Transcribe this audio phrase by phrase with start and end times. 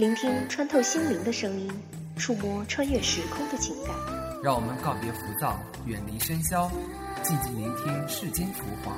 [0.00, 1.70] 聆听穿透心灵的声音，
[2.16, 3.94] 触摸穿越时空的情感。
[4.42, 6.70] 让我们告别浮躁，远离喧嚣，
[7.22, 8.96] 静静聆听世间浮华，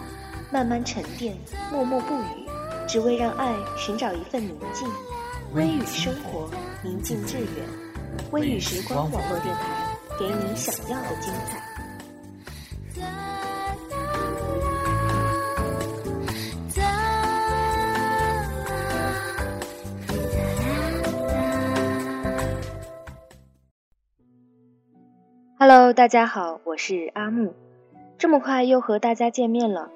[0.53, 1.37] 慢慢沉淀，
[1.73, 2.47] 默默不语，
[2.87, 4.89] 只为让爱寻找一份宁静。
[5.55, 6.49] 微雨生活，
[6.85, 7.49] 宁静致远。
[8.31, 11.72] 微雨时光网络电台，给你想要的精彩。
[25.95, 27.53] 大家好，我是阿木。
[28.17, 29.91] 这么快又和大家见面了。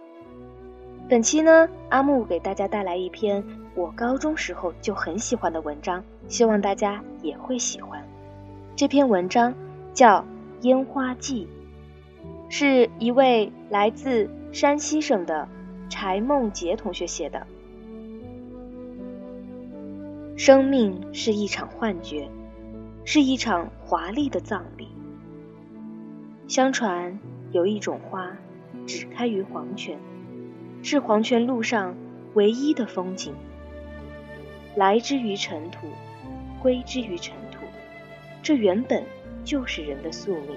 [1.09, 3.43] 本期呢，阿木给大家带来一篇
[3.75, 8.07] 我高中时候就很喜欢的文章，希望大家也会喜欢。
[8.75, 9.55] 这篇文章
[9.95, 10.21] 叫
[10.63, 11.49] 《烟花记》，
[12.55, 15.49] 是一位来自山西省的
[15.89, 17.47] 柴梦杰同学写的。
[20.37, 22.29] 生命是一场幻觉，
[23.07, 24.89] 是一场华丽的葬礼。
[26.49, 27.19] 相传
[27.51, 28.37] 有一种花，
[28.87, 29.99] 只开于黄泉，
[30.81, 31.97] 是黄泉路上
[32.35, 33.35] 唯一的风景。
[34.77, 35.89] 来之于尘土，
[36.63, 37.59] 归之于尘土，
[38.45, 39.03] 这原本
[39.43, 40.57] 就是人的宿命。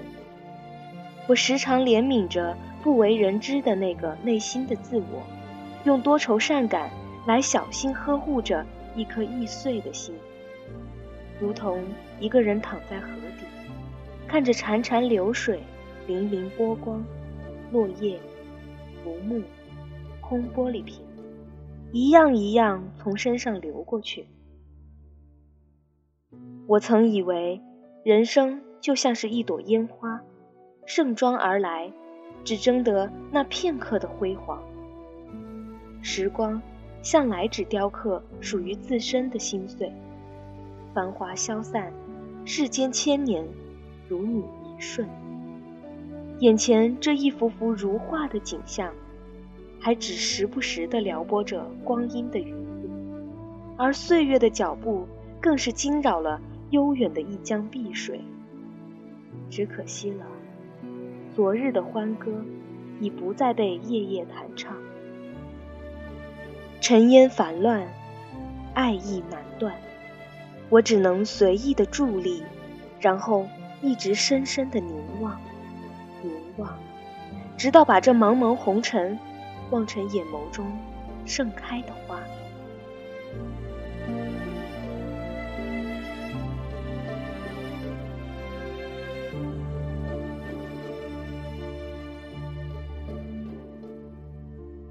[1.26, 5.24] 我时常怜悯着不为人知的那个内心的自我，
[5.82, 6.88] 用多愁善感
[7.26, 10.14] 来小心呵护着一颗易碎的心，
[11.40, 11.82] 如同
[12.20, 13.08] 一个人躺在河
[13.40, 13.44] 底，
[14.28, 15.60] 看着潺潺流水。
[16.06, 17.04] 粼粼波光，
[17.72, 18.18] 落叶、
[19.02, 19.42] 浮木、
[20.20, 21.04] 空玻璃瓶，
[21.92, 24.26] 一样一样从身上流过去。
[26.66, 27.60] 我曾以为
[28.04, 30.20] 人生就像是一朵烟花，
[30.86, 31.92] 盛装而来，
[32.44, 34.62] 只争得那片刻的辉煌。
[36.02, 36.60] 时光
[37.02, 39.92] 向来只雕刻属于自身的心碎，
[40.94, 41.92] 繁华消散，
[42.44, 43.46] 世间千年
[44.08, 45.08] 如你一瞬。
[46.40, 48.94] 眼前这一幅幅如画的景象，
[49.78, 52.90] 还只时不时地撩拨着光阴的余韵，
[53.76, 55.06] 而岁月的脚步
[55.38, 56.40] 更是惊扰了
[56.70, 58.22] 悠远的一江碧水。
[59.50, 60.24] 只可惜了，
[61.36, 62.42] 昨日的欢歌
[63.00, 64.74] 已不再被夜夜弹唱。
[66.80, 67.86] 尘烟烦乱，
[68.72, 69.74] 爱意难断，
[70.70, 72.42] 我只能随意的伫立，
[72.98, 73.46] 然后
[73.82, 75.38] 一直深深的凝望。
[76.60, 76.78] 望，
[77.56, 79.18] 直到把这茫茫红尘
[79.70, 80.70] 望成眼眸中
[81.26, 82.20] 盛开的花。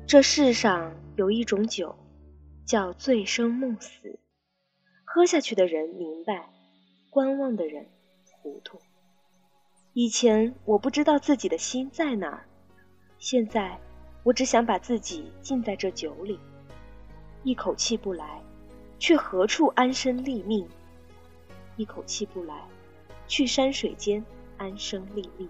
[0.06, 1.96] 这世上有一种酒，
[2.66, 4.20] 叫醉生梦死。
[5.06, 6.50] 喝下去的人明白，
[7.12, 7.86] 观望的人
[8.42, 8.80] 糊涂。
[9.94, 12.46] 以前我不知道自己的心在哪儿，
[13.18, 13.80] 现在
[14.24, 16.40] 我只想把自己浸在这酒里，
[17.44, 18.40] 一口气不来，
[19.00, 20.68] 去何处安身立命？
[21.76, 22.64] 一口气不来，
[23.28, 24.24] 去山水间
[24.58, 25.50] 安身立命。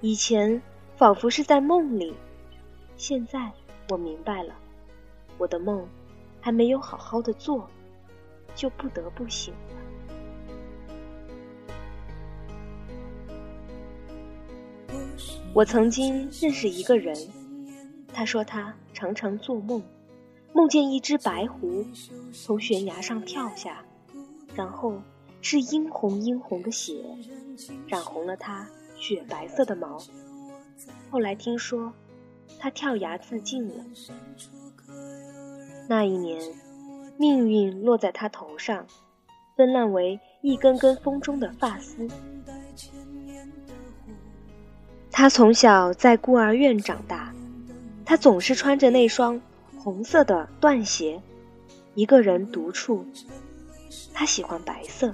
[0.00, 0.62] 以前
[0.96, 2.14] 仿佛是在梦里，
[2.96, 3.52] 现在
[3.90, 4.54] 我明白了，
[5.36, 5.86] 我的梦
[6.40, 7.68] 还没有好好的做，
[8.54, 9.87] 就不得不醒了。
[15.54, 17.16] 我曾经认识一个人，
[18.12, 19.82] 他说他常常做梦，
[20.52, 21.84] 梦见一只白狐
[22.32, 23.84] 从悬崖上跳下，
[24.54, 25.00] 然后
[25.40, 27.04] 是殷红殷红的血
[27.86, 29.98] 染红了他雪白色的毛。
[31.10, 31.92] 后来听说
[32.58, 33.84] 他跳崖自尽了。
[35.88, 36.40] 那一年，
[37.16, 38.86] 命运落在他头上，
[39.56, 42.06] 纷乱为一根根风中的发丝。
[45.18, 47.34] 他从小在孤儿院长大，
[48.04, 49.42] 他总是穿着那双
[49.76, 51.20] 红色的缎鞋，
[51.96, 53.04] 一个人独处。
[54.14, 55.12] 他喜欢白色。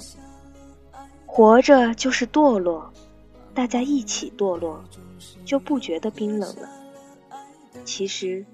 [1.24, 2.92] 活着就是堕落，
[3.54, 4.84] 大家一起堕落，
[5.42, 6.68] 就不觉得冰冷了。
[7.86, 8.44] 其实，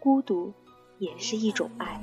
[0.00, 0.50] 孤独
[0.96, 2.02] 也是一种爱。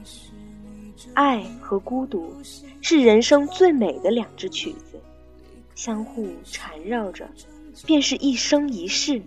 [1.15, 2.31] 爱和孤独
[2.79, 5.01] 是人生最美的两支曲子，
[5.73, 7.27] 相互缠绕着。
[7.85, 9.21] 便是一生一世。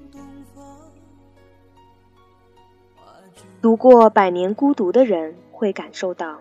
[3.60, 6.40] 读过《百年孤独》的人会感受到，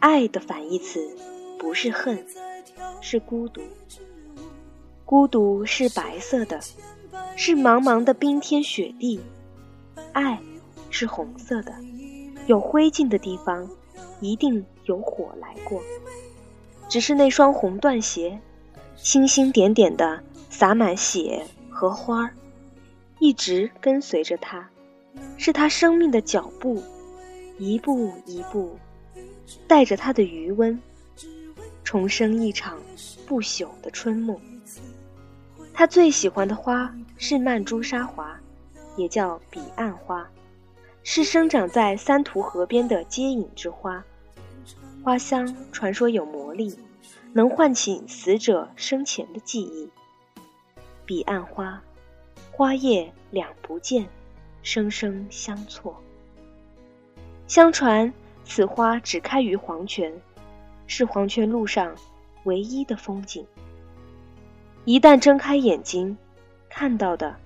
[0.00, 1.16] 爱的反义词
[1.58, 2.26] 不是恨，
[3.00, 3.60] 是孤独。
[5.04, 6.60] 孤独是白色的，
[7.36, 9.20] 是茫茫的冰天雪地；
[10.12, 10.40] 爱
[10.90, 11.72] 是红色的，
[12.46, 13.70] 有灰烬的地方
[14.20, 15.80] 一定有火来过。
[16.88, 18.40] 只是那双红缎鞋，
[18.96, 20.20] 星星点点的
[20.58, 22.30] 洒满血和花儿，
[23.18, 24.66] 一直跟随着他，
[25.36, 26.82] 是他生命的脚步，
[27.58, 28.74] 一步一步，
[29.68, 30.80] 带着他的余温，
[31.84, 32.78] 重生一场
[33.26, 34.34] 不朽的春梦。
[35.74, 38.34] 他最喜欢的花是曼珠沙华，
[38.96, 40.26] 也叫彼岸花，
[41.02, 44.02] 是生长在三途河边的接引之花。
[45.04, 46.74] 花香传说有魔力，
[47.34, 49.90] 能唤起死者生前的记忆。
[51.06, 51.80] 彼岸花，
[52.50, 54.08] 花叶两不见，
[54.62, 56.02] 生生相错。
[57.46, 58.12] 相传
[58.44, 60.12] 此花只开于黄泉，
[60.88, 61.94] 是黄泉路上
[62.42, 63.46] 唯一的风景。
[64.84, 66.18] 一旦睁开眼睛，
[66.68, 67.36] 看到的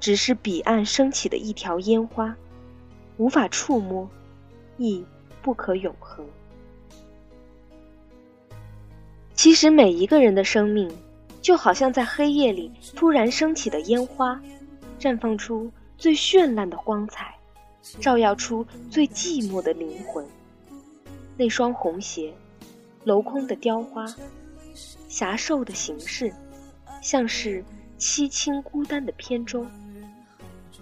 [0.00, 2.34] 只是彼岸升起的一条烟花，
[3.18, 4.08] 无法触摸，
[4.78, 5.04] 亦
[5.42, 6.26] 不可永恒。
[9.34, 10.90] 其实每一个人的生命，
[11.40, 14.40] 就好像在黑夜里突然升起的烟花，
[14.98, 17.34] 绽放出最绚烂的光彩，
[18.00, 20.24] 照耀出最寂寞的灵魂。
[21.36, 22.34] 那双红鞋，
[23.06, 24.04] 镂空的雕花，
[25.08, 26.32] 狭瘦的形式，
[27.00, 27.64] 像是
[27.98, 29.66] 凄清孤单的扁舟。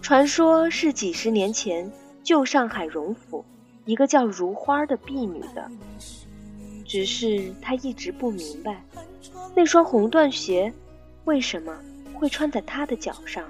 [0.02, 1.90] 传说是几十年前
[2.22, 3.44] 旧上海荣府
[3.84, 5.70] 一个叫如花的婢女的。
[6.84, 8.82] 只是她一直不明白，
[9.54, 10.72] 那双红缎鞋
[11.24, 11.76] 为什么
[12.14, 13.44] 会穿在他的脚上，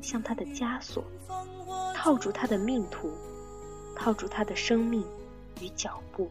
[0.00, 1.04] 像他的枷锁，
[1.94, 3.10] 套住他的命途，
[3.94, 5.04] 套住他的生命
[5.60, 6.30] 与脚步。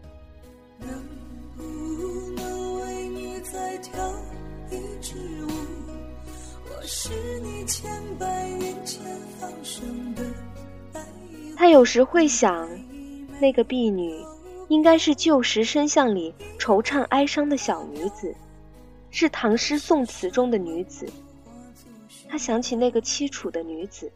[11.55, 12.69] 他有时会想，
[13.39, 14.23] 那个婢女。
[14.69, 18.35] 应该是旧时深巷里惆怅哀伤的小女子，
[19.11, 21.07] 是唐诗宋词中的女子。
[22.27, 24.11] 他想起那个凄楚的女子，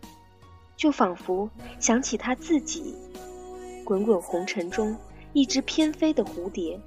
[0.76, 1.50] 就仿佛
[1.80, 2.96] 想起他自己。
[3.84, 4.96] 滚滚红尘中，
[5.34, 6.80] 一只翩飞的蝴蝶，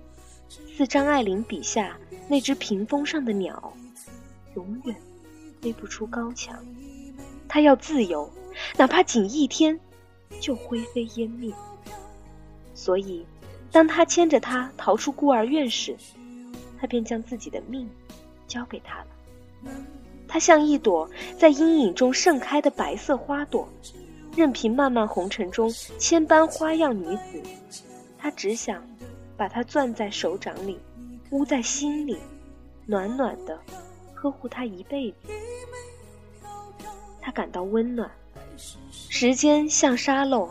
[0.76, 1.98] 似张爱玲笔下
[2.28, 3.72] 那只屏风上的鸟，
[4.54, 4.96] 永远
[5.60, 6.56] 飞不出高墙。
[7.48, 8.30] 他要自由，
[8.76, 9.78] 哪怕仅一天，
[10.40, 11.52] 就灰飞烟灭。
[12.74, 13.26] 所以。
[13.72, 15.94] 当他牵着她逃出孤儿院时，
[16.78, 17.88] 他便将自己的命
[18.46, 19.06] 交给他了。
[20.28, 21.08] 她像一朵
[21.38, 23.68] 在阴影中盛开的白色花朵，
[24.36, 27.42] 任凭漫漫红尘中千般花样女子，
[28.18, 28.82] 他只想
[29.36, 30.78] 把她攥在手掌里，
[31.30, 32.18] 捂在心里，
[32.86, 33.58] 暖暖的
[34.14, 35.16] 呵护她一辈子。
[37.20, 38.10] 他感到温暖。
[39.08, 40.48] 时间像沙漏，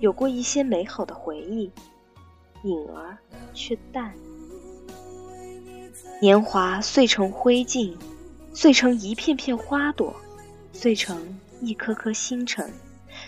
[0.00, 1.70] 有过一些美好的回忆。
[2.64, 3.16] 影儿
[3.54, 4.29] 却淡了，
[6.20, 7.96] 年华碎成灰烬，
[8.52, 10.14] 碎成一片片花朵，
[10.70, 12.70] 碎成一颗颗星辰，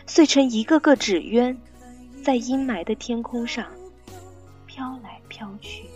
[0.06, 1.58] 碎成一个个纸鸢，
[2.22, 3.66] 在阴霾的天空上
[4.66, 5.88] 飘来飘去。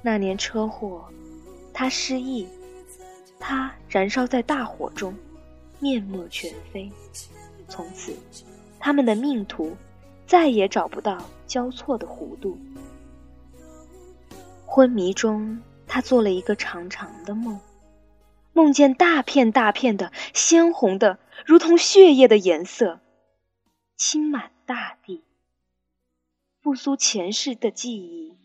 [0.00, 1.04] 那年车祸，
[1.74, 2.46] 他失忆。
[3.40, 5.12] 他燃烧在大火中，
[5.80, 6.88] 面目全非。
[7.72, 8.14] 从此，
[8.78, 9.78] 他们的命途
[10.26, 12.58] 再也找不到交错的弧度。
[14.66, 17.58] 昏迷中，他做了一个长长的梦，
[18.52, 23.00] 梦见大片大片的鲜红的，如同血液的颜色，
[23.96, 25.24] 倾满大地，
[26.60, 28.36] 复苏前世的记忆。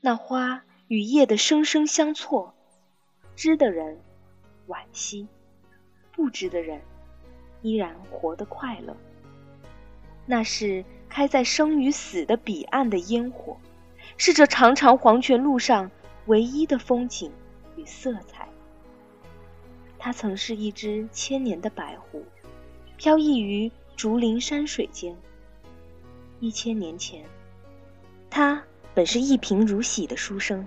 [0.00, 2.52] 那花与叶的生生相错，
[3.36, 4.00] 知的人。
[4.66, 5.28] 惋惜，
[6.10, 6.80] 不知的人
[7.66, 8.96] 依然活得快乐。
[10.24, 13.56] 那是开在生与死的彼岸的烟火，
[14.16, 15.90] 是这长长黄泉路上
[16.26, 17.32] 唯一的风景
[17.74, 18.48] 与色彩。
[19.98, 22.24] 它曾是一只千年的白狐，
[22.96, 25.16] 飘逸于竹林山水间。
[26.38, 27.24] 一千年前，
[28.30, 28.62] 它
[28.94, 30.64] 本是一贫如洗的书生。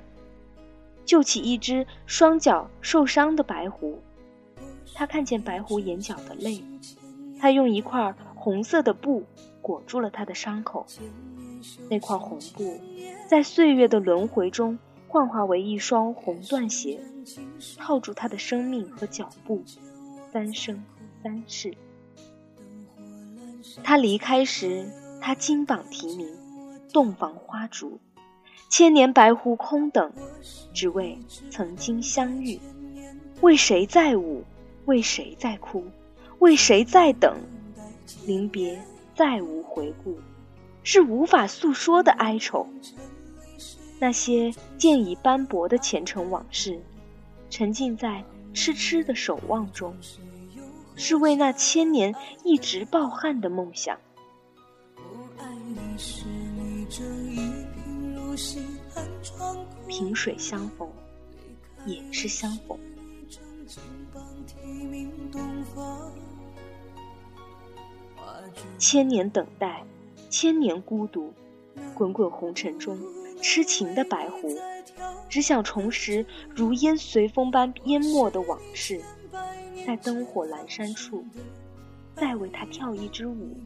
[1.06, 4.01] 救起一只双脚受伤的白狐，
[5.00, 6.62] 他看见白狐眼角的泪，
[7.39, 9.24] 他用一块红色的布
[9.62, 10.86] 裹住了他的伤口。
[11.89, 12.77] 那块红布
[13.25, 14.77] 在岁月的轮回中
[15.08, 17.00] 幻化为一双红缎鞋，
[17.77, 19.63] 套住他的生命和脚步，
[20.34, 20.84] 三生
[21.24, 21.74] 三世。
[23.82, 24.91] 他离开时，
[25.22, 26.27] 他金榜题名，
[26.91, 28.01] 洞房花烛。
[28.70, 30.12] 千年白狐空等，
[30.74, 31.18] 只为
[31.50, 32.60] 曾经相遇。
[33.39, 34.44] 为谁在舞？
[34.89, 35.84] 为谁在哭？
[36.39, 37.38] 为谁在等？
[38.25, 38.84] 临别
[39.15, 40.17] 再无回顾，
[40.81, 42.67] 是无法诉说的哀愁。
[44.00, 46.81] 那些渐已斑驳的前尘往事，
[47.51, 49.96] 沉浸在痴痴的守望中，
[50.96, 53.96] 是为那千年一直抱憾的梦想。
[59.88, 60.89] 萍水相逢，
[61.86, 62.75] 也是相逢。
[68.77, 69.83] 千年等待，
[70.29, 71.33] 千年孤独，
[71.93, 72.98] 滚滚红尘中，
[73.41, 74.57] 痴情的白狐，
[75.29, 79.01] 只想重拾如烟随风般淹没的往事，
[79.86, 81.24] 在灯火阑珊处，
[82.15, 83.57] 再为他跳一支舞，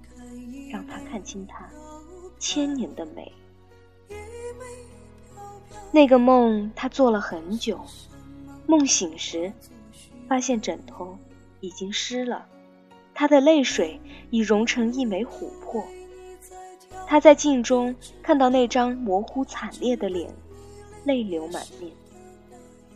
[0.71, 1.69] 让他看清他
[2.39, 3.31] 千年的美。
[5.91, 7.79] 那个梦，他做了很久，
[8.65, 9.53] 梦醒时，
[10.33, 11.15] 发现枕头
[11.59, 12.47] 已经湿了。
[13.13, 15.85] 他的泪水已融成一枚琥珀。
[17.05, 20.33] 他在镜中看到那张模糊惨烈的脸，
[21.05, 21.91] 泪流满面。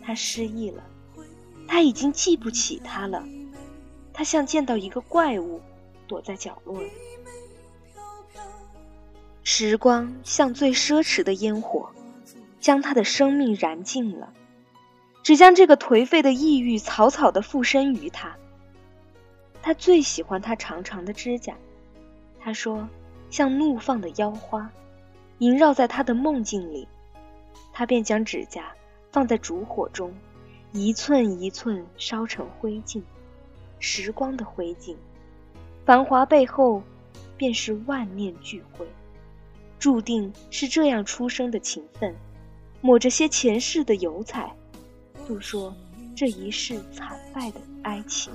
[0.02, 0.84] 他失忆了，
[1.68, 3.24] 他已经记不起他了。
[4.12, 5.62] 他像见到一个怪物，
[6.08, 6.90] 躲在角落里。
[9.44, 11.92] 时光像最奢侈的烟火，
[12.60, 14.34] 将他的生命燃尽了，
[15.28, 18.34] 只将这个颓废的抑郁草草地附身于他。
[19.62, 21.54] 他最喜欢他长长的指甲，
[22.40, 22.88] 他说，
[23.30, 24.72] 像怒放的妖花，
[25.40, 26.88] 萦绕在他的梦境里。
[27.74, 28.72] 他便将指甲
[29.12, 30.14] 放在烛火中，
[30.72, 33.04] 一寸一寸烧成灰烬，
[33.80, 34.96] 时光的灰烬。
[35.86, 36.82] 繁华背后，
[37.36, 38.88] 便是万念俱灰。
[39.78, 42.16] 注定是这样出生的情分，
[42.80, 44.56] 抹着些前世的油彩，
[45.28, 45.76] 诉说
[46.16, 48.32] 这一世惨败的哀情。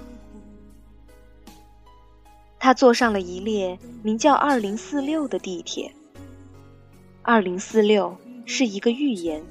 [2.59, 5.91] 他坐上了一列名叫“二零四六”的地铁。
[7.23, 9.43] 二零四六是一个预言，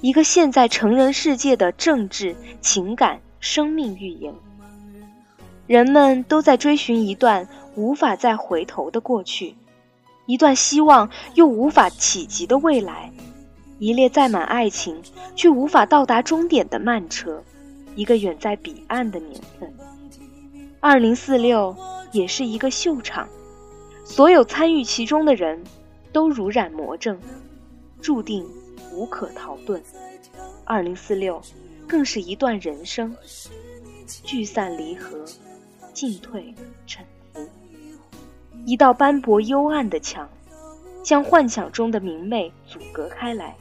[0.00, 4.34] 一个现在成人世界的政治、情感、生命预言。
[5.68, 9.54] 人们都在追寻一段无法再回头的过去，
[10.26, 13.12] 一段希望又无法企及的未来，
[13.82, 15.02] 一列载满爱情
[15.34, 17.42] 却无法到达终点的慢车，
[17.96, 19.74] 一个远在彼岸的年份。
[20.78, 21.76] 二零四六。
[22.12, 23.26] 也是一个秀场，
[24.04, 25.64] 所有参与其中的人
[26.12, 27.18] 都如染魔怔，
[28.02, 28.46] 注定
[28.92, 29.80] 无可逃遁。
[30.66, 31.40] 二零四六，
[31.88, 33.16] 更是一段人生，
[34.06, 35.24] 聚散离合，
[35.94, 36.54] 进退
[36.86, 37.40] 沉浮。
[38.66, 40.28] 一道斑驳幽暗的墙，
[41.02, 43.56] 将幻想中的明媚阻隔开来，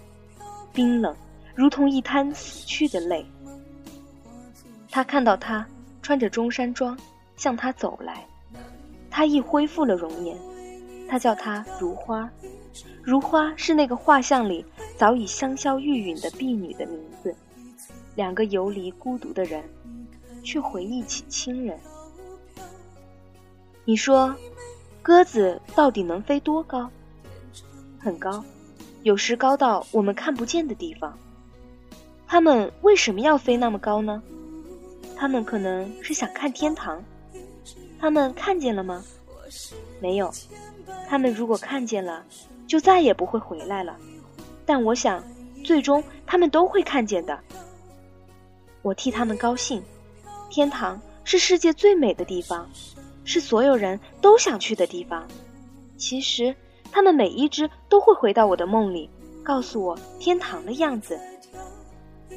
[0.73, 1.15] 冰冷
[1.55, 3.25] 如同一滩死去的泪。
[4.89, 5.65] 他看到他
[6.01, 6.97] 穿着中山装
[7.37, 8.25] 向他走来。
[9.09, 10.37] 他亦恢复了容颜，
[11.07, 12.29] 他叫她如花，
[13.03, 14.65] 如花是那个画像里
[14.97, 17.35] 早已香消玉殒的婢女的名字。
[18.15, 19.63] 两个游离孤独的人，
[20.43, 21.77] 却回忆起亲人。
[23.83, 24.33] 你说，
[25.01, 26.89] 鸽子到底能飞多高？
[27.99, 28.43] 很高，
[29.03, 31.17] 有时高到我们看不见的地方。
[32.27, 34.21] 它们为什么要飞那么高呢？
[35.17, 37.03] 它们可能是想看天堂。
[37.99, 39.03] 他们看见了吗？
[39.99, 40.31] 没有。
[41.07, 42.25] 他们如果看见了，
[42.67, 43.97] 就再也不会回来了。
[44.65, 45.23] 但我想，
[45.63, 47.37] 最终他们都会看见的。
[48.81, 49.81] 我替他们高兴。
[50.49, 52.69] 天堂是世界最美的地方，
[53.23, 55.27] 是所有人都想去的地方。
[55.97, 56.55] 其实，
[56.91, 59.09] 他们每一只都会回到我的梦里，
[59.43, 61.19] 告诉我天堂的样子。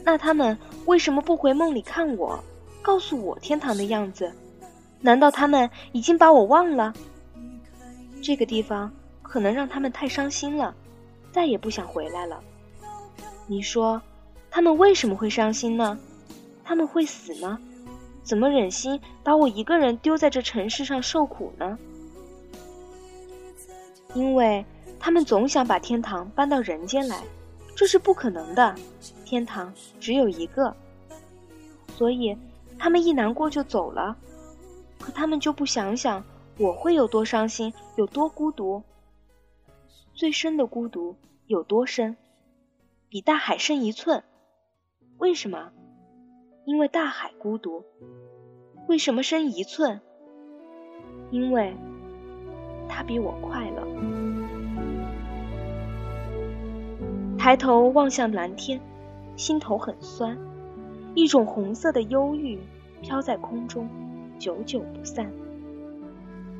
[0.04, 0.56] 那他们
[0.86, 2.38] 为什么不回梦里看我，
[2.82, 4.32] 告诉我天堂的样子？
[5.00, 6.92] 难道他们已经把我忘了？
[8.22, 8.90] 这个地方
[9.22, 10.74] 可能让他们太伤心了，
[11.32, 12.40] 再也不想回来了。
[13.46, 14.00] 你说，
[14.50, 15.98] 他们为什么会伤心呢？
[16.64, 17.58] 他们会死吗？
[18.22, 21.78] 怎么忍心把我一个人丢在这城市上受苦呢？
[24.14, 24.64] 因为
[24.98, 27.22] 他们总想把天堂搬到人间来，
[27.76, 28.74] 这是不可能的。
[29.24, 30.74] 天堂只有一个，
[31.88, 32.36] 所以
[32.78, 34.16] 他们一难过就走了。
[35.00, 36.24] 可他们就不想想
[36.56, 38.82] 我会有多伤心，有多孤独。
[40.14, 41.16] 最深的孤独
[41.46, 42.16] 有多深？
[43.08, 44.22] 比大海深一寸。
[45.18, 45.72] 为什么？
[46.64, 47.84] 因为大海孤独。
[48.86, 50.00] 为什么深一寸？
[51.30, 51.76] 因为
[52.88, 53.86] 他比我快乐。
[57.38, 58.80] 抬头望向蓝天，
[59.36, 60.38] 心头很酸，
[61.14, 62.58] 一种红色的忧郁。
[63.02, 63.86] 飘在空中，
[64.38, 65.30] 久久不散。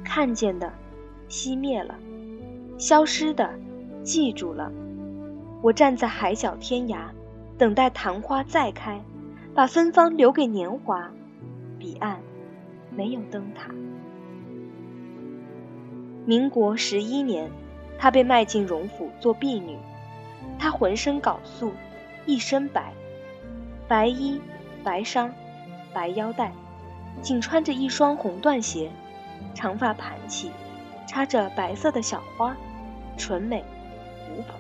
[0.05, 0.71] 看见的，
[1.27, 1.95] 熄灭了；
[2.77, 3.49] 消失的，
[4.03, 4.71] 记住了。
[5.63, 7.07] 我站在海角天涯，
[7.57, 9.03] 等待昙花再开，
[9.55, 11.11] 把芬芳留给年华。
[11.79, 12.21] 彼岸，
[12.95, 13.75] 没有灯塔。
[16.27, 17.51] 民国十一年，
[17.99, 19.77] 她被卖进荣府做婢女。
[20.59, 21.73] 她浑身缟素，
[22.25, 22.93] 一身白，
[23.87, 24.41] 白衣、
[24.83, 25.31] 白裳、
[25.93, 26.53] 白腰带，
[27.21, 28.91] 仅穿着一双红缎鞋，
[29.55, 30.51] 长发盘起，
[31.07, 32.57] 插着白色的小花，
[33.19, 33.63] 纯美
[34.27, 34.55] 古朴。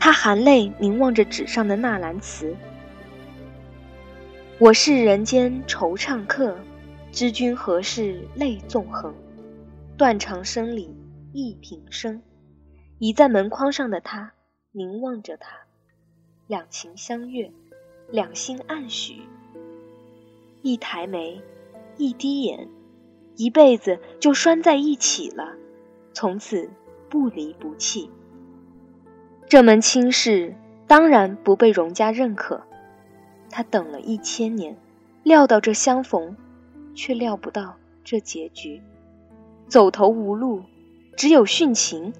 [0.00, 2.56] 他含泪凝望着纸上的纳兰词
[4.58, 6.56] ：“我是人间惆怅客，
[7.12, 9.14] 知君何事泪纵横？
[10.00, 10.96] 断肠声里
[11.34, 12.22] 忆平生。”
[12.98, 14.32] 倚在门框上的他
[14.72, 15.58] 凝望着他，
[16.46, 17.52] 两情相悦，
[18.10, 19.20] 两心暗许。
[20.62, 21.42] 一抬眉，
[21.98, 22.66] 一低眼，
[23.36, 25.54] 一辈子就拴在一起了，
[26.14, 26.70] 从此
[27.10, 28.10] 不离不弃。
[29.46, 32.62] 这门亲事当然不被荣家认可，
[33.50, 34.78] 他等了一千年，
[35.24, 36.34] 料到这相逢，
[36.94, 38.80] 却料不到这结局。
[39.70, 40.64] 走投无路，
[41.16, 42.12] 只有殉情，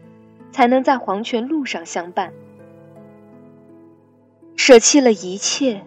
[0.52, 2.32] 才能在黄泉路上相伴。
[4.56, 5.84] 舍弃了一切，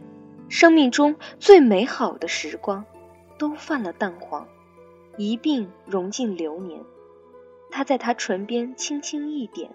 [0.49, 2.85] 生命中最美好的时光，
[3.39, 4.45] 都泛了淡黄，
[5.17, 6.81] 一并融进流年。
[7.71, 9.71] 他在他唇边轻轻一点。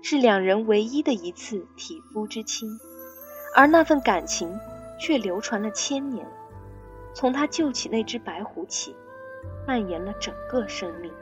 [0.00, 2.78] 是两人唯一的一次体肤之亲，
[3.56, 4.56] 而那份感情
[5.00, 6.24] 却流传了千年，
[7.12, 8.94] 从他救起那只白狐起，
[9.66, 11.12] 蔓延了整个生命。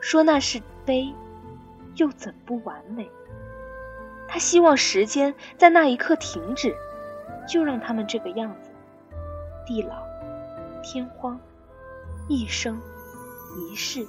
[0.00, 1.14] 说那是悲，
[1.96, 3.10] 又怎不完美？
[4.28, 6.74] 他希望时间在那一刻停止，
[7.48, 8.70] 就让他们这个样子，
[9.64, 10.02] 地老
[10.82, 11.40] 天荒，
[12.28, 12.80] 一生
[13.56, 14.06] 一世。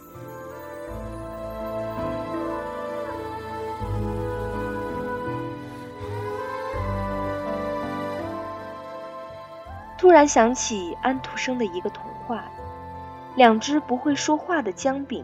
[9.97, 12.45] 突然想起安徒生的一个童话：
[13.37, 15.23] 两只不会说话的姜饼，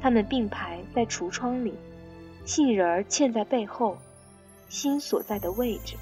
[0.00, 1.74] 它们并排在橱窗里，
[2.44, 3.98] 杏仁儿嵌在背后，
[4.68, 5.96] 心所在的位置。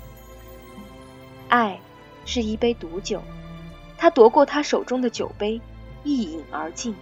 [1.49, 1.81] 爱
[2.27, 3.23] 是一杯毒酒，
[3.97, 5.59] 他夺过他手中的酒杯，
[6.05, 6.95] 一饮而尽，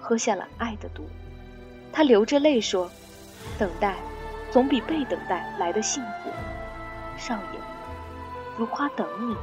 [0.00, 1.02] 喝下了爱的毒。
[1.92, 2.90] 他流着泪说
[3.60, 3.96] ：“等待，
[4.50, 6.30] 总比被等待来的幸福。”
[7.18, 7.60] 少爷，
[8.56, 9.36] 如花等你。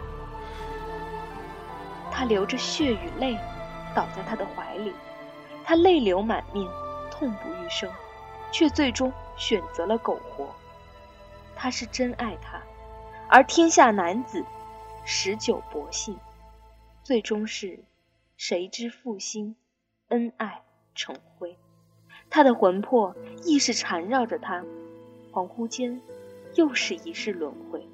[2.11, 3.37] 他流着血与泪，
[3.95, 4.93] 倒在他的怀里，
[5.63, 6.69] 他泪流满面，
[7.11, 7.91] 痛不欲生，
[8.51, 10.47] 却最终选择了苟活。
[11.55, 12.61] 他是真爱他，
[13.29, 14.43] 而天下男子，
[15.05, 16.17] 十九薄幸，
[17.03, 17.79] 最终是，
[18.37, 19.55] 谁知负心，
[20.09, 20.61] 恩爱
[20.95, 21.57] 成灰。
[22.29, 24.63] 他的魂魄亦是缠绕着他，
[25.31, 26.01] 恍惚间，
[26.55, 27.87] 又是一世轮回，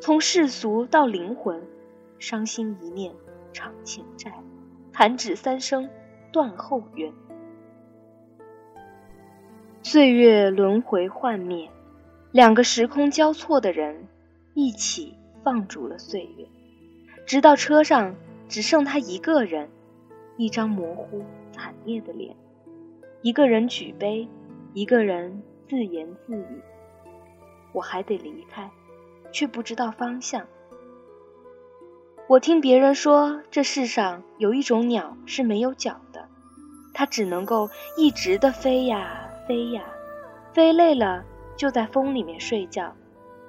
[0.00, 1.62] 从世俗到灵魂。
[2.18, 3.14] 伤心一念
[3.50, 4.30] 偿前债，
[5.00, 5.88] 弹指三生
[6.30, 7.10] 断后缘。
[9.82, 11.70] 岁月轮回幻灭，
[12.32, 14.08] 两个时空交错的人
[14.52, 16.46] 一起放逐了岁月，
[17.24, 18.14] 直到车上
[18.46, 19.70] 只剩他一个人，
[20.36, 22.36] 一张模糊惨烈的脸。
[23.22, 24.28] 一个人举杯，
[24.74, 26.62] 一个人自言自语
[27.72, 28.70] ：“我还得离开，
[29.32, 30.46] 却不知道方向。”
[32.30, 36.28] 我听别人说，这世上有一种鸟是没有脚的，
[36.94, 39.82] 它只能够一直的飞呀飞呀，
[40.52, 41.24] 飞累了
[41.56, 42.94] 就在风里面睡觉，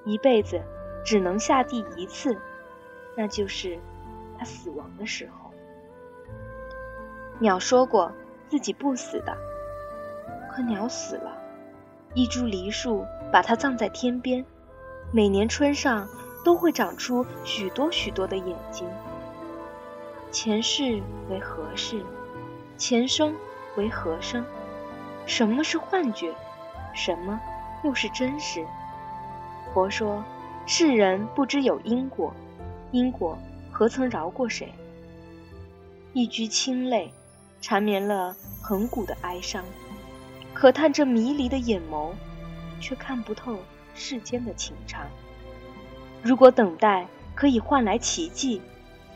[0.04, 0.60] 一辈子
[1.06, 2.36] 只能下地一次，
[3.16, 3.78] 那就是
[4.40, 5.52] 它死亡的时候。
[7.38, 8.12] 鸟说过
[8.48, 9.38] 自己不死的，
[10.52, 11.38] 可鸟死了，
[12.16, 14.44] 一株梨树把它葬在天边，
[15.12, 16.08] 每年春上。
[16.44, 18.88] 都会长出许多许多的眼睛。
[20.32, 22.04] 前世为何事？
[22.78, 23.36] 前生
[23.76, 24.44] 为何生？
[25.26, 26.34] 什么是幻觉？
[26.94, 27.40] 什么
[27.84, 28.66] 又是真实？
[29.74, 30.24] 佛说，
[30.66, 32.34] 世人不知有因果，
[32.92, 33.38] 因果
[33.72, 34.74] 何曾饶过谁？
[36.14, 37.12] 一掬清泪，
[37.62, 39.64] 缠绵了恒古的哀伤。
[40.54, 42.12] 可叹这迷离的眼眸，
[42.82, 43.58] 却看不透
[43.94, 45.06] 世间的情长。
[46.24, 48.62] 如果等待可以换来奇迹，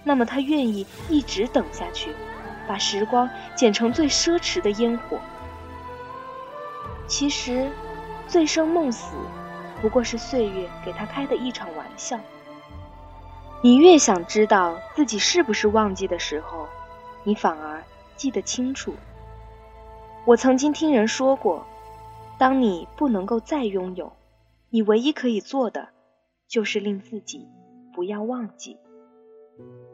[0.03, 2.11] 那么他愿意一直等下去，
[2.67, 5.19] 把时光剪成最奢侈的烟火。
[7.07, 7.69] 其实，
[8.27, 9.15] 醉生梦死，
[9.81, 12.19] 不过是岁月给他开的一场玩笑。
[13.61, 16.67] 你越想知道自己是不是忘记的时候，
[17.23, 17.83] 你反而
[18.15, 18.93] 记得清楚。
[20.25, 21.65] 我曾经听人说过，
[22.37, 24.11] 当你不能够再拥有，
[24.71, 25.89] 你唯一可以做的，
[26.47, 27.47] 就是令自己
[27.93, 28.77] 不要忘记。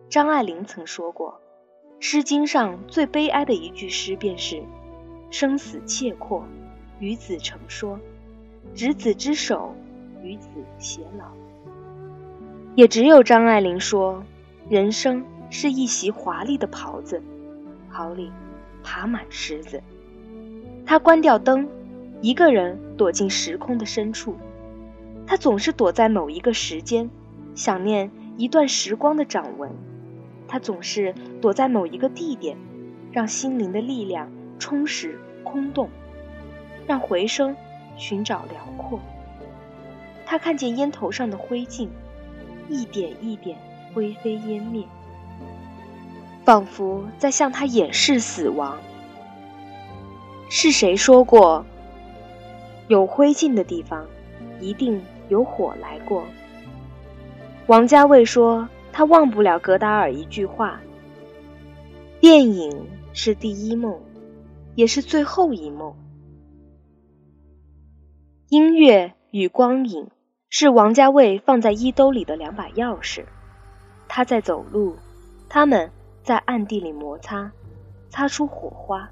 [0.09, 1.39] 张爱玲曾说过，
[2.03, 4.63] 《诗经》上最悲哀的一句诗便是
[5.31, 6.45] “生死契阔，
[6.99, 7.99] 与子成说，
[8.73, 9.75] 执子之手，
[10.21, 11.31] 与子偕老”。
[12.75, 14.23] 也只有张爱玲说，
[14.69, 17.21] 人生是一袭华丽的袍子，
[17.91, 18.31] 袍里
[18.83, 19.81] 爬满虱子。
[20.85, 21.67] 他关掉灯，
[22.21, 24.35] 一个人躲进时空的深处。
[25.31, 27.09] 他总是躲在某一个时间，
[27.55, 29.71] 想念一段时光的掌纹。
[30.45, 32.57] 他总是躲在某一个地点，
[33.13, 35.89] 让心灵的力量充实空洞，
[36.85, 37.55] 让回声
[37.95, 38.99] 寻找辽阔。
[40.25, 41.87] 他看见烟头上的灰烬，
[42.67, 43.57] 一点一点
[43.93, 44.83] 灰飞烟灭，
[46.43, 48.77] 仿佛在向他掩饰死亡。
[50.49, 51.65] 是谁说过，
[52.89, 54.05] 有灰烬的地方，
[54.59, 56.25] 一定有火来过？
[57.67, 60.81] 王家卫说，他忘不了格达尔一句话
[62.19, 63.97] ：“电影是第一梦，
[64.75, 65.95] 也是最后一梦。”
[68.49, 70.09] 音乐与光影
[70.49, 73.23] 是王家卫放在衣兜里的两把钥匙。
[74.09, 74.97] 他在走路，
[75.47, 75.89] 他们
[76.23, 77.49] 在暗地里摩擦，
[78.09, 79.09] 擦出火花。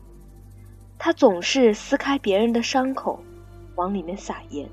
[0.97, 3.23] 他总是撕开别人的伤口，
[3.75, 4.69] 往里面撒盐。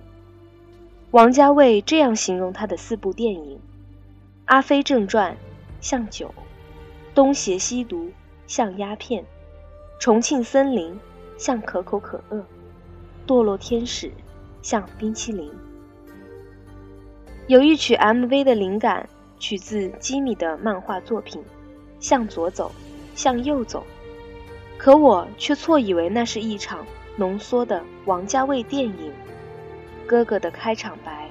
[1.12, 3.56] 王家卫这样形容他的四部电影：
[4.46, 5.32] 《阿飞正传》
[5.80, 6.26] 像酒，
[7.14, 8.06] 《东邪西毒》
[8.48, 9.22] 像鸦片，
[10.00, 10.94] 《重庆森林》
[11.38, 12.38] 像可口可乐，
[13.26, 14.08] 《堕落天使》
[14.62, 15.48] 像冰淇淋。
[17.46, 21.40] 有一曲 MV 的灵感取自吉米的漫画作品
[22.00, 22.72] 《向左走，
[23.14, 23.80] 向右走》。
[24.76, 26.84] 可我却错以为那是一场
[27.16, 29.12] 浓缩的王家卫电影。
[30.06, 31.28] 哥哥的开场白，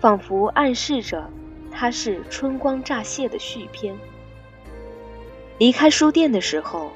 [0.00, 1.30] 仿佛暗示着
[1.70, 3.96] 他是春光乍泄的续篇。
[5.58, 6.90] 离开书店的时候，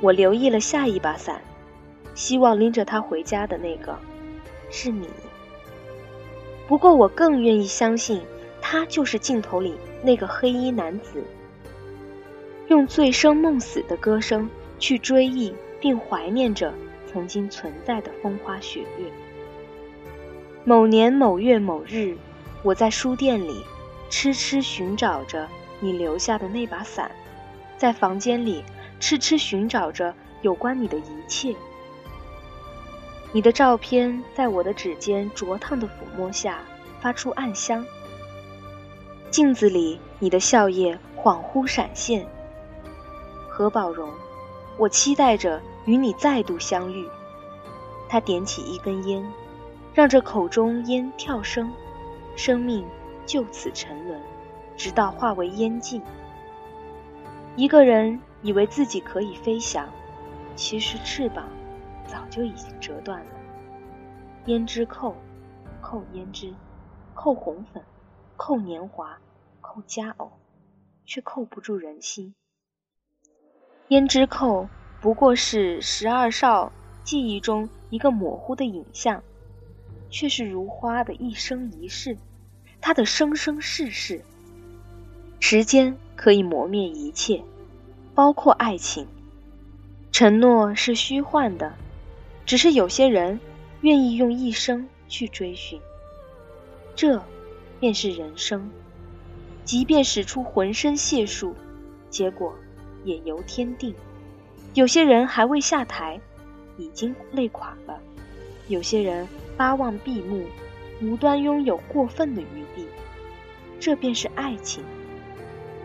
[0.00, 1.40] 我留意了下一把伞，
[2.14, 3.98] 希望拎着它回家的那个
[4.70, 5.08] 是你。
[6.68, 8.22] 不过我更愿意相信，
[8.60, 11.24] 他就是镜头里那个黑衣男子，
[12.68, 14.48] 用醉生梦死的歌声。
[14.80, 16.74] 去追忆并怀念着
[17.06, 19.06] 曾经存在的风花雪月。
[20.66, 22.16] 某年某月某日，
[22.62, 23.62] 我在书店里
[24.08, 25.46] 痴痴寻找着
[25.78, 27.10] 你留下的那把伞，
[27.76, 28.64] 在房间里
[28.98, 31.54] 痴痴寻找着有关你的一切。
[33.30, 36.60] 你的照片在我的指尖灼烫的抚摸下
[36.98, 37.84] 发出暗香。
[39.30, 42.26] 镜子里你的笑靥恍惚闪现。
[43.50, 44.08] 何宝荣。
[44.78, 47.06] 我期待着与你再度相遇。
[48.08, 49.24] 他点起一根烟，
[49.94, 51.72] 让这口中烟跳升，
[52.36, 52.84] 生命
[53.24, 54.20] 就此沉沦，
[54.76, 56.02] 直到化为烟烬。
[57.54, 59.88] 一个人以为自己可以飞翔，
[60.56, 61.48] 其实翅膀
[62.08, 63.30] 早就已经折断了。
[64.46, 65.14] 胭脂扣，
[65.80, 66.52] 扣胭脂，
[67.14, 67.80] 扣红粉，
[68.36, 69.16] 扣年华，
[69.60, 70.32] 扣佳偶，
[71.06, 72.34] 却扣不住人心。
[73.88, 74.68] 胭脂扣
[75.00, 76.72] 不过是十二少
[77.04, 79.22] 记忆中一个模糊的影像，
[80.14, 82.16] 却是如花的一生一世，
[82.80, 84.22] 它的生生世世。
[85.40, 87.42] 时间可以磨灭一切，
[88.14, 89.08] 包括爱情。
[90.12, 91.74] 承诺是虚幻的，
[92.46, 93.40] 只是有些人
[93.80, 95.80] 愿意用一生去追寻。
[96.94, 97.20] 这，
[97.80, 98.70] 便是人生。
[99.64, 101.56] 即便使出浑身解数，
[102.08, 102.54] 结果。
[103.02, 103.92] 也由天定，
[104.74, 106.18] 有些人还未下台，
[106.78, 107.98] 已经累垮了；
[108.68, 110.46] 有些人巴望闭目，
[111.00, 112.86] 无端拥有过分的余地。
[113.80, 114.82] 这便是爱情。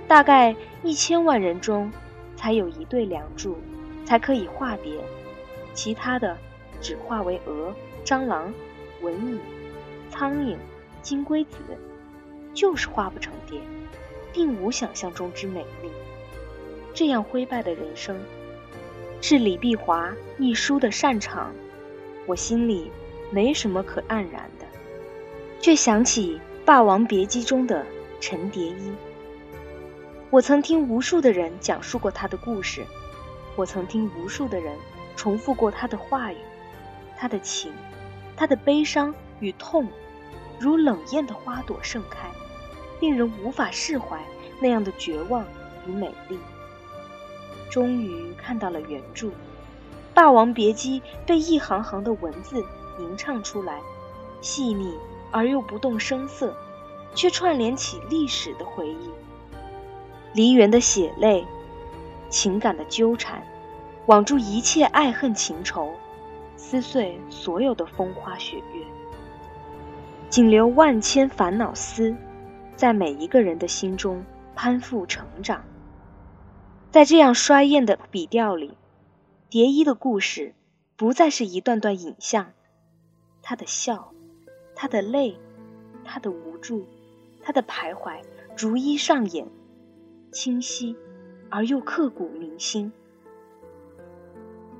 [0.07, 1.91] 大概一千万人中，
[2.35, 3.57] 才有一对梁祝，
[4.05, 4.93] 才可以化蝶，
[5.73, 6.35] 其他的
[6.81, 8.51] 只化为蛾、蟑螂、
[9.01, 9.39] 蚊蚁、
[10.09, 10.55] 苍蝇、
[11.01, 11.57] 金龟子，
[12.53, 13.59] 就是化不成蝶，
[14.33, 15.89] 并无想象中之美丽。
[16.93, 18.19] 这样灰败的人生，
[19.21, 21.53] 是李碧华一书的擅长。
[22.25, 22.91] 我心里
[23.31, 24.65] 没什么可黯然的，
[25.59, 27.85] 却想起《霸王别姬》中的
[28.19, 28.91] 陈蝶衣。
[30.29, 32.85] 我曾听无数的人讲述过他的故事，
[33.55, 34.75] 我曾听无数的人
[35.15, 36.37] 重复过他的话语，
[37.17, 37.71] 他的情，
[38.35, 39.87] 他的悲伤与痛，
[40.59, 42.29] 如冷艳的花朵盛开，
[42.99, 44.23] 令人无法释怀，
[44.59, 45.45] 那样的绝望
[45.87, 46.37] 与美丽。
[47.69, 49.27] 终于看到了原著，
[50.13, 52.63] 《霸王别姬》被一行行的文字
[52.99, 53.79] 吟唱出来，
[54.41, 54.93] 细腻
[55.31, 56.55] 而又不动声色，
[57.15, 59.09] 却串联起历史的回忆。
[60.33, 61.45] 梨园的血泪，
[62.29, 63.41] 情感的纠缠，
[64.05, 65.93] 网住一切爱恨情仇，
[66.55, 68.83] 撕碎所有的风花雪月，
[70.29, 72.15] 仅留万千烦恼丝，
[72.75, 74.23] 在每一个人的心中
[74.55, 75.63] 攀附成长。
[76.91, 78.77] 在这样衰艳的笔调里，
[79.49, 80.53] 蝶衣的故事
[80.95, 82.51] 不再是一段段影像，
[83.49, 84.13] 他的笑，
[84.75, 85.35] 他的泪，
[86.05, 86.85] 他的无助，
[87.41, 88.21] 他的徘徊，
[88.55, 89.47] 逐一上演，
[90.31, 90.95] 清晰
[91.49, 92.91] 而又刻骨铭心。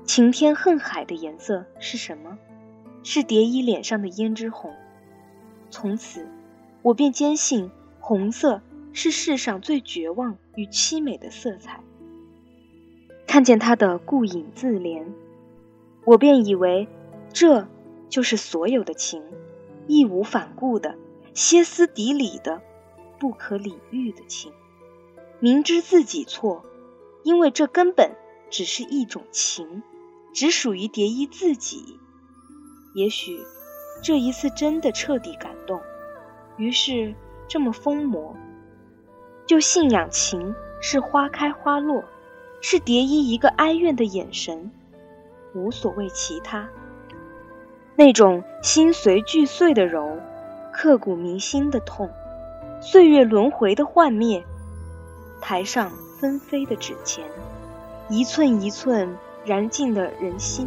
[0.04, 2.38] 晴天恨海的颜色是什么？
[3.02, 4.72] 是蝶衣脸上的胭脂红。
[5.68, 6.28] 从此，
[6.82, 11.80] 我便坚信，红色是世上最绝望与凄美的色彩。
[13.26, 15.06] 看见他的顾影自怜，
[16.04, 16.86] 我便以为，
[17.32, 17.66] 这
[18.10, 19.22] 就是所有的情，
[19.86, 20.96] 义无反顾的、
[21.32, 22.60] 歇斯底里的、
[23.18, 24.52] 不可理喻的情。
[25.38, 26.62] 明知自己错，
[27.22, 28.14] 因为这根本
[28.50, 29.82] 只是一种情，
[30.34, 31.98] 只属于蝶衣自己。
[32.94, 33.40] 也许
[34.02, 35.80] 这一次真的彻底感动，
[36.58, 37.14] 于是
[37.48, 38.36] 这么疯魔，
[39.46, 42.04] 就信仰情是花开花落。
[42.62, 44.70] 是蝶衣一个哀怨的眼神，
[45.54, 46.68] 无所谓其他。
[48.00, 50.16] 那种心随俱碎的柔，
[50.72, 52.08] 刻骨铭心的痛，
[52.80, 54.42] 岁月轮回的幻灭，
[55.38, 57.26] 台上纷飞的纸钱，
[58.08, 60.66] 一寸一寸燃尽了人心。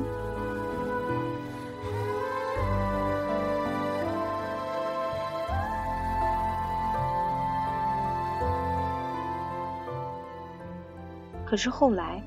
[11.44, 12.22] 可是后来，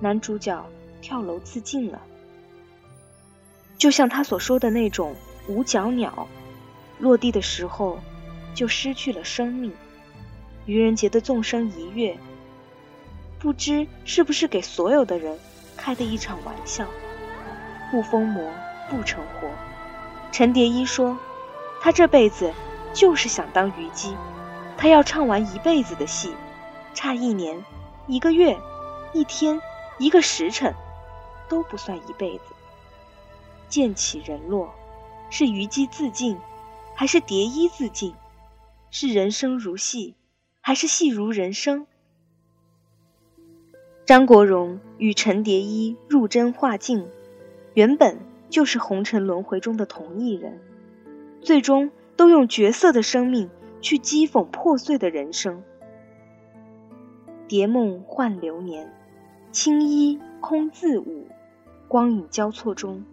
[0.00, 0.62] 男主角
[1.00, 1.98] 跳楼自尽了，
[3.84, 5.14] 就像他所说的那种
[5.46, 6.26] 五脚鸟，
[6.98, 7.98] 落地的时候
[8.54, 9.74] 就失去了生命。
[10.64, 12.18] 愚人节的纵身一跃，
[13.38, 15.38] 不知是不是给所有的人
[15.76, 16.86] 开的一场玩笑。
[17.90, 18.50] 不疯魔
[18.88, 19.50] 不成活。
[20.32, 21.18] 陈蝶衣说，
[21.82, 22.50] 他这辈子
[22.94, 24.16] 就是想当虞姬，
[24.78, 26.32] 他要唱完一辈子的戏，
[26.94, 27.62] 差一年。
[28.06, 28.58] 一个月，
[29.12, 29.60] 一天，
[29.98, 30.72] 一个时辰，
[31.50, 32.53] 都不算一辈子。
[33.68, 34.72] 剑起人落，
[35.30, 36.36] 是虞姬自尽，
[36.94, 38.14] 还是蝶衣自尽？
[38.90, 40.14] 是人生如戏，
[40.60, 41.86] 还是戏如人生？
[44.06, 47.08] 张国荣与陈蝶衣入真化境，
[47.72, 48.18] 原本
[48.50, 50.60] 就是红尘轮回中的同一人，
[51.40, 53.50] 最终都用角色的生命
[53.80, 55.62] 去讥讽破碎的人生。
[57.48, 58.92] 蝶梦幻流年，
[59.50, 61.26] 青衣空自舞，
[61.88, 63.04] 光影交错中，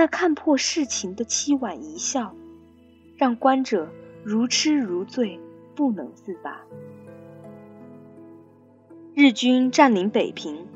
[0.00, 2.34] 那看破世情的凄婉一笑，
[3.18, 3.90] 让观者
[4.24, 5.38] 如痴如醉，
[5.74, 6.62] 不能自拔。
[9.12, 10.66] 日军占领北平，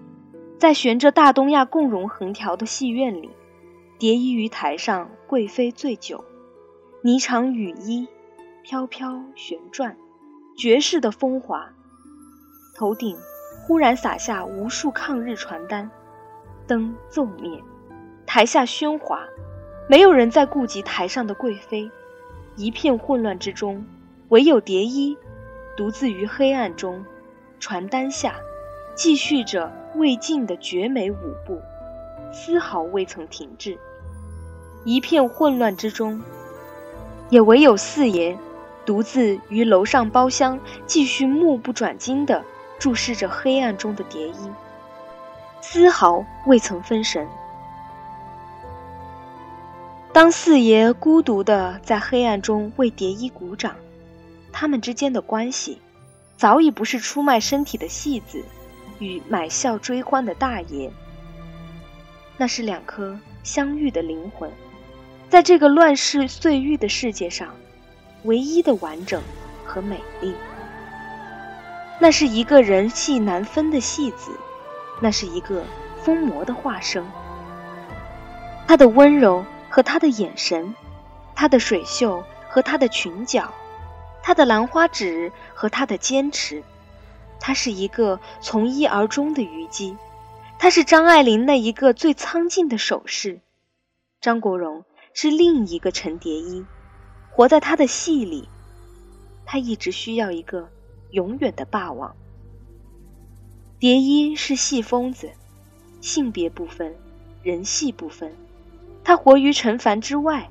[0.58, 3.30] 在悬着大东亚共荣横条的戏院里，
[3.98, 6.22] 蝶衣于台上贵妃醉酒，
[7.02, 8.06] 霓裳羽衣
[8.62, 9.96] 飘飘旋转，
[10.54, 11.72] 绝世的风华。
[12.76, 13.16] 头顶
[13.66, 15.90] 忽然洒下无数抗日传单，
[16.66, 17.62] 灯骤灭，
[18.26, 19.20] 台下喧哗，
[19.88, 21.90] 没有人再顾及台上的贵妃，
[22.56, 23.84] 一片混乱之中，
[24.28, 25.16] 唯有蝶衣
[25.76, 27.04] 独自于黑暗中，
[27.60, 28.34] 传单下
[28.94, 31.60] 继续着未尽的绝美舞步，
[32.32, 33.78] 丝毫未曾停滞。
[34.84, 36.20] 一片混乱之中，
[37.30, 38.37] 也唯有四爷
[38.84, 42.42] 独自于楼上包厢继续目不转睛的。
[42.76, 44.50] 注视着黑暗中的蝶衣，
[45.62, 47.26] 丝毫未曾分神。
[50.14, 53.74] 当四爷孤独的在黑暗中为蝶衣鼓掌，
[54.53, 55.81] 他们之间的关系，
[56.37, 58.40] 早已不是出卖身体的戏子
[59.00, 60.88] 与买笑追欢的大爷，
[62.37, 64.48] 那是两颗相遇的灵魂，
[65.29, 67.48] 在这个乱世碎玉的世界上，
[68.22, 69.20] 唯一的完整
[69.64, 70.33] 和美丽。
[71.98, 74.31] 那是一个人戏难分的戏子，
[75.00, 75.64] 那是一个
[76.05, 77.05] 疯魔的化身。
[78.68, 80.72] 他的温柔和他的眼神，
[81.34, 83.52] 他的水袖和他的裙角，
[84.22, 86.62] 他的兰花指和他的坚持，
[87.40, 89.96] 他是一个从一而终的虞姬，
[90.60, 93.40] 他是张爱玲那一个最苍劲的手势。
[94.20, 96.64] 张国荣是另一个陈蝶衣，
[97.32, 98.48] 活在他的戏里，
[99.44, 100.68] 他一直需要一个。
[101.10, 102.14] 永远的霸王。
[103.80, 105.32] 蝶衣是戏疯子，
[106.00, 106.94] 性别不分，
[107.42, 108.32] 人戏不分，
[109.04, 110.48] 他活于尘凡之外。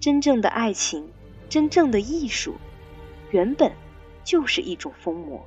[0.00, 1.08] 真正的爱情，
[1.48, 2.54] 真正的艺术，
[3.30, 3.72] 原本
[4.22, 5.44] 就是一种疯魔。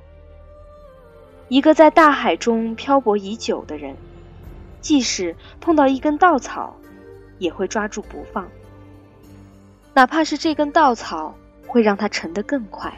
[1.48, 3.96] 一个在大海中漂泊已久的人，
[4.82, 6.76] 即使碰到一根稻草，
[7.38, 8.46] 也会抓住不放，
[9.94, 11.34] 哪怕是这根稻草
[11.66, 12.92] 会让他沉得更快。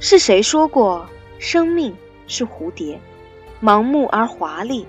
[0.00, 1.06] 是谁说过，
[1.38, 1.96] 生命
[2.28, 3.00] 是蝴蝶，
[3.62, 4.86] 盲目而华丽，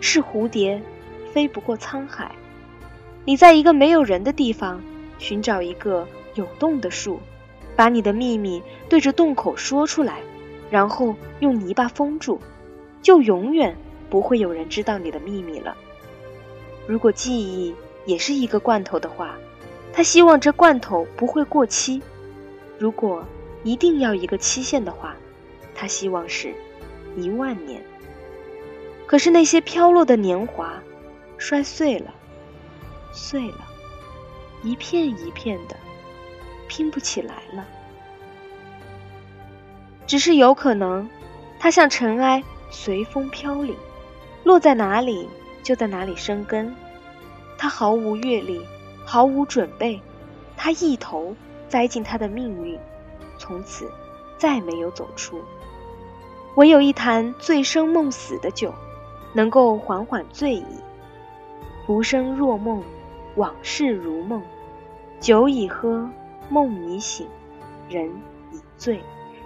[0.00, 0.82] 是蝴蝶，
[1.32, 2.34] 飞不过沧海。
[3.30, 4.82] 你在一个没有人的地方
[5.18, 7.20] 寻找一个有洞的树，
[7.76, 10.18] 把你的秘密对着洞口说出来，
[10.68, 12.40] 然后用泥巴封住，
[13.00, 13.76] 就永远
[14.10, 15.76] 不会有人知道你的秘密了。
[16.88, 17.72] 如果记忆
[18.04, 19.36] 也是一个罐头的话，
[19.92, 22.02] 他希望这罐头不会过期。
[22.78, 23.24] 如果
[23.62, 25.14] 一定要一个期限的话，
[25.72, 26.52] 他希望是
[27.16, 27.80] 一万年。
[29.06, 30.82] 可是那些飘落的年华，
[31.38, 32.12] 摔碎了。
[33.12, 33.66] 碎了，
[34.62, 35.76] 一片一片的，
[36.68, 37.64] 拼不起来了。
[40.06, 41.08] 只是有可能，
[41.58, 43.76] 它像尘埃，随风飘零，
[44.44, 45.28] 落在哪里
[45.62, 46.74] 就在哪里生根。
[47.56, 48.60] 它毫无阅历，
[49.04, 50.00] 毫无准备，
[50.56, 51.34] 它一头
[51.68, 52.78] 栽进它的命运，
[53.38, 53.90] 从此
[54.38, 55.40] 再没有走出。
[56.56, 58.74] 唯有一坛醉生梦死的酒，
[59.32, 60.64] 能够缓缓醉意，
[61.86, 62.82] 浮生若梦。
[63.40, 64.42] 往事如梦，
[65.18, 66.10] 酒已喝，
[66.50, 67.26] 梦已醒，
[67.88, 68.10] 人
[68.52, 69.00] 已醉，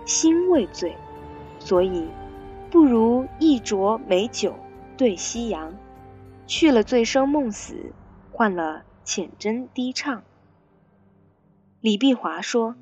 [0.04, 0.96] 心未醉，
[1.60, 2.08] 所以
[2.72, 4.52] 不如一酌美酒
[4.96, 5.72] 对夕阳，
[6.44, 7.92] 去了醉生梦死，
[8.32, 10.24] 换了浅斟低唱。
[11.80, 12.74] 李碧华说：“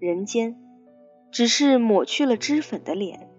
[0.00, 0.56] 人间
[1.30, 3.30] 只是抹去了脂粉的脸。”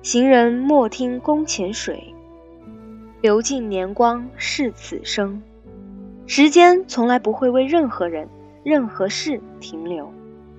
[0.00, 2.14] 行人莫听宫前水。
[3.22, 5.42] 流尽年光是此生，
[6.26, 8.28] 时间从来不会为任何人、
[8.62, 10.12] 任何事停留，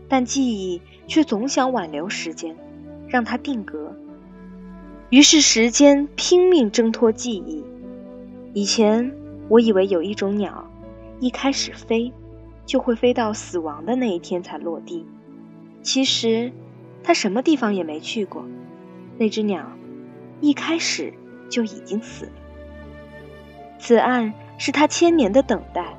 [0.09, 2.55] 但记忆却总想挽留时间，
[3.07, 3.95] 让它定格。
[5.11, 7.63] 于是时间拼命挣脱记忆。
[8.53, 9.13] 以前
[9.49, 10.67] 我以为有一种鸟，
[11.19, 12.11] 一开始飞，
[12.65, 15.05] 就会飞到死亡的那一天才落地。
[15.83, 16.51] 其实，
[17.03, 18.45] 它什么地方也没去过。
[19.17, 19.71] 那只鸟，
[20.41, 21.13] 一开始
[21.49, 22.31] 就已经死了。
[23.79, 25.95] 此岸是他千年的等待，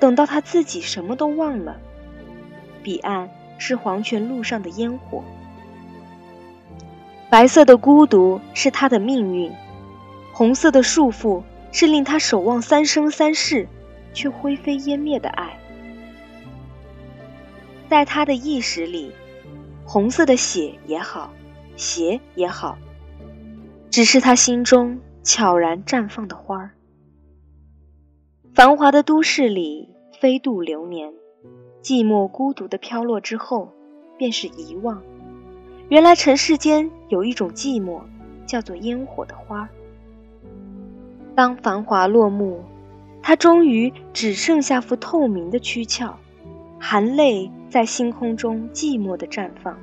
[0.00, 1.74] 等到他自己什么都忘了；
[2.82, 5.22] 彼岸是黄泉路上的烟火，
[7.30, 9.52] 白色的孤独是他的命运，
[10.32, 13.68] 红色的束缚是令他守望三生三世
[14.12, 15.58] 却灰飞烟灭的爱。
[17.88, 19.12] 在他的意识里，
[19.86, 21.30] 红色的血也好，
[21.76, 22.76] 鞋也好，
[23.88, 26.73] 只是他心中悄然绽放的花儿。
[28.54, 29.88] 繁华的都市里
[30.20, 31.12] 飞度流年，
[31.82, 33.72] 寂寞孤独的飘落之后，
[34.16, 35.02] 便是遗忘。
[35.88, 38.02] 原来尘世间有一种寂寞，
[38.46, 39.68] 叫做烟火的花。
[41.34, 42.62] 当繁华落幕，
[43.20, 46.14] 它终于只剩下副透明的躯壳，
[46.78, 49.76] 含泪在星空中寂寞的绽放。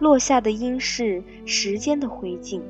[0.00, 2.60] 落下的应是时间的灰烬，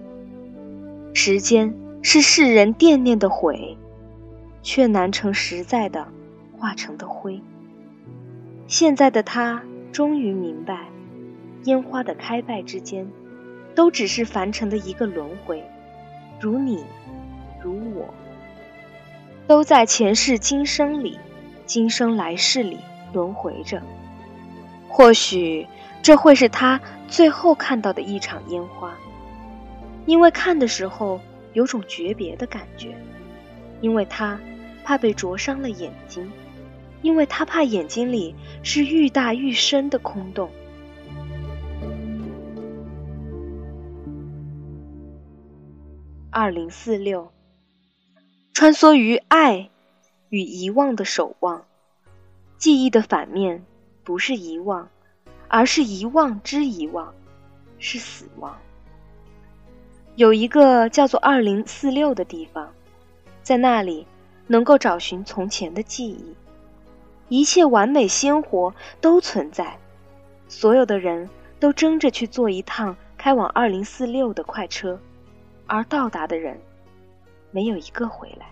[1.14, 3.78] 时间是世人惦念的悔。
[4.66, 6.08] 却难成实在的
[6.58, 7.40] 化成的灰。
[8.66, 10.88] 现在的他终于明白，
[11.62, 13.06] 烟花的开败之间，
[13.76, 15.62] 都只是凡尘的一个轮回，
[16.40, 16.84] 如你，
[17.62, 18.12] 如我，
[19.46, 21.16] 都在前世今生里，
[21.64, 22.78] 今生来世里
[23.12, 23.80] 轮回着。
[24.88, 25.64] 或许
[26.02, 28.92] 这会是他最后看到的一场烟花，
[30.06, 31.20] 因为看的时候
[31.52, 32.96] 有种诀别的感觉，
[33.80, 34.36] 因为他。
[34.86, 36.30] 怕被灼伤了眼睛，
[37.02, 40.48] 因为他怕眼睛里是愈大愈深的空洞。
[46.30, 47.32] 二零四六，
[48.52, 49.70] 穿梭于爱
[50.28, 51.64] 与遗忘的守望，
[52.56, 53.64] 记忆的反面
[54.04, 54.88] 不是遗忘，
[55.48, 57.12] 而是遗忘之遗忘，
[57.80, 58.56] 是死亡。
[60.14, 62.72] 有一个叫做二零四六的地方，
[63.42, 64.06] 在那里。
[64.46, 66.34] 能够找寻从前的记忆，
[67.28, 69.76] 一切完美鲜活都存在，
[70.48, 71.28] 所有的人
[71.58, 74.98] 都争着去坐一趟开往二零四六的快车，
[75.66, 76.58] 而到达的人
[77.50, 78.46] 没有一个回来。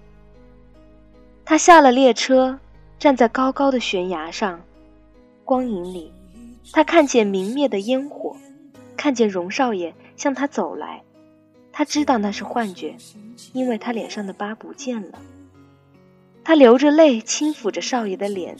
[1.44, 2.58] 他下了列车，
[2.98, 4.60] 站在高高的悬崖上，
[5.44, 6.12] 光影里
[6.72, 8.34] 他看见明灭的烟火，
[8.96, 11.02] 看见荣少爷向他走来。
[11.70, 12.96] 他知道那是幻觉，
[13.52, 15.18] 因为他脸上的疤不见了。
[16.44, 18.56] 他流着泪轻抚着少爷的脸，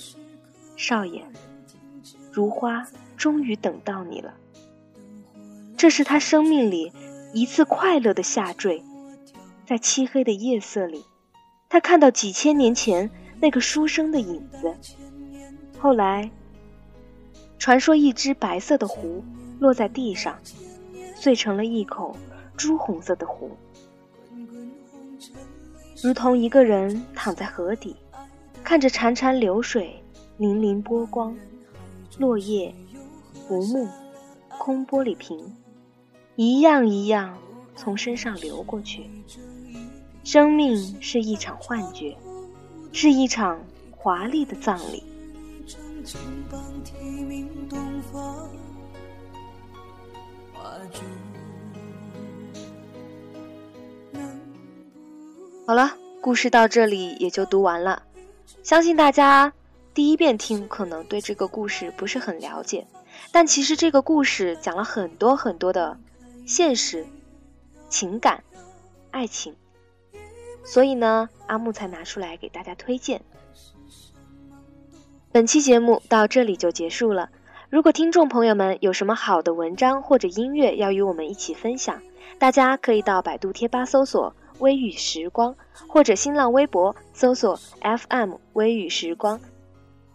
[0.75, 1.23] 少爷，
[2.33, 4.33] 如花终于等到你了。
[5.77, 6.91] 这是他生命里
[7.35, 8.83] 一次快乐的下坠，
[9.67, 11.05] 在漆黑的夜色里，
[11.69, 14.75] 他看到几千年前那个书生的影子。
[15.79, 16.31] 后来，
[17.59, 19.23] 传说一只白色的壶
[19.61, 20.39] 落在地上，
[21.15, 22.17] 碎成了一口
[22.57, 23.51] 朱红色的壶，
[26.05, 27.97] 如同一个人躺在河底，
[28.63, 29.99] 看着潺潺流水、
[30.39, 31.35] 粼粼波光、
[32.19, 32.75] 落叶、
[33.49, 33.89] 浮木、
[34.59, 35.51] 空玻璃瓶，
[36.37, 37.35] 一样一样
[37.75, 39.09] 从身上流过去。
[40.25, 42.15] 生命是一场幻觉，
[42.93, 43.59] 是一场
[43.91, 45.03] 华丽的葬礼。
[55.67, 58.03] 好了，故事到这里也就读完了。
[58.63, 59.55] 相信大家
[59.95, 62.87] 第一遍听可能对这个故事不是很了解，
[63.33, 65.99] 但其实这个故事讲了很多很多的
[66.45, 67.07] 现实、
[67.89, 68.45] 情感、
[69.11, 69.57] 爱情，
[70.65, 73.23] 所以呢，阿木才拿出来给大家推荐。
[75.33, 77.31] 本期节目到这里就结束了。
[77.71, 82.03] 如果听众朋友们有什么好的文章或者音乐要与我们一起分享，
[82.39, 85.55] 大家可以到百度贴吧搜索“微雨时光”，
[85.89, 89.41] 或者新浪微博搜索 “FM 微雨时光”，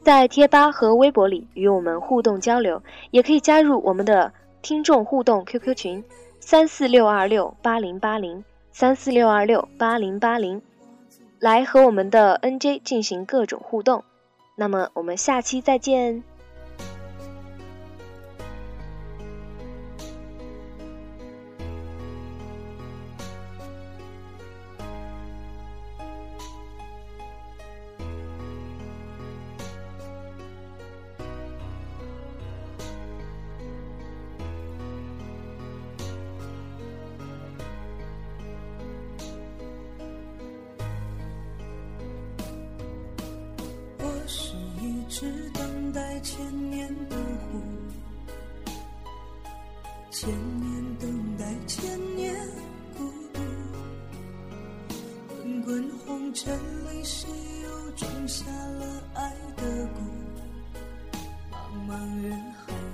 [0.04, 2.82] 在贴吧和微博里与我们互动交流。
[3.12, 4.32] 也可以加入我们的
[4.62, 6.04] 听众互动 QQ 群：
[6.40, 10.62] 三四六二六八零八零三四六二六八零八零，
[11.40, 14.04] 来和我们的 NJ 进行各种互动。
[14.56, 16.24] 那么我们下期再见。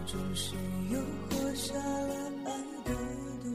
[0.06, 0.58] 中，谁
[0.90, 1.00] 又
[1.30, 2.52] 喝下了爱
[2.84, 2.94] 的
[3.44, 3.46] 毒？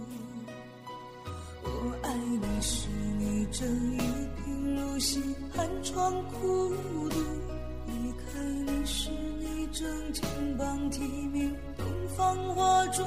[1.62, 1.68] 我
[2.02, 2.88] 爱你时，
[3.18, 3.98] 你正一
[4.44, 5.22] 贫如洗，
[5.54, 6.74] 寒窗苦
[7.10, 7.20] 读。
[8.82, 10.24] 是你正金
[10.56, 11.86] 榜题名，东
[12.16, 13.04] 方花烛。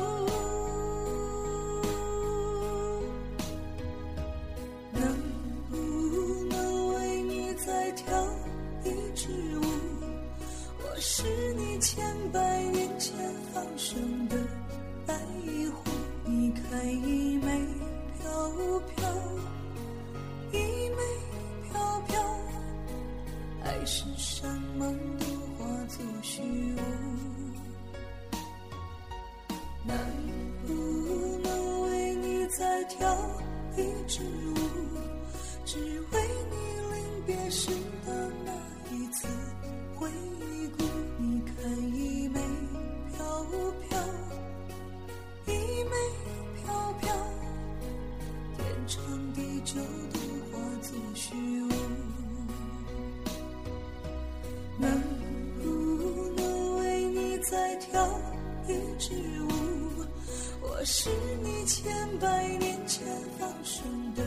[60.83, 61.09] 我是
[61.41, 63.07] 你千百年前
[63.39, 64.21] 放生的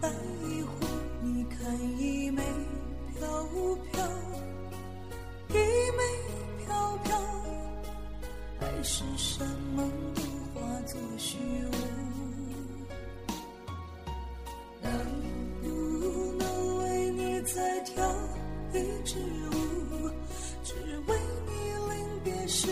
[0.00, 0.86] 白狐，
[1.20, 2.42] 你看一枚
[3.18, 3.28] 飘
[3.92, 4.08] 飘，
[5.50, 6.02] 一枚
[6.64, 7.20] 飘飘，
[8.58, 10.22] 海誓山盟都
[10.54, 11.74] 化作虚无。
[14.80, 14.90] 能
[15.60, 18.02] 不能为你再跳
[18.72, 19.18] 一支
[19.50, 20.10] 舞，
[20.64, 20.72] 只
[21.06, 21.52] 为你
[21.92, 22.68] 临别时